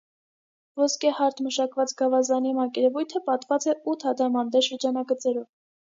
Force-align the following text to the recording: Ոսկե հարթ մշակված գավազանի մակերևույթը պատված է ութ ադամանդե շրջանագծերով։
Ոսկե 0.83 1.11
հարթ 1.17 1.43
մշակված 1.47 1.93
գավազանի 2.01 2.53
մակերևույթը 2.61 3.23
պատված 3.29 3.69
է 3.75 3.79
ութ 3.95 4.07
ադամանդե 4.13 4.67
շրջանագծերով։ 4.73 5.47